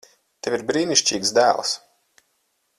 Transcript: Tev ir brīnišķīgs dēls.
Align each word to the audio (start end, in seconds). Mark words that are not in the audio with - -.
Tev 0.45 0.55
ir 0.57 0.63
brīnišķīgs 0.71 1.35
dēls. 1.41 1.77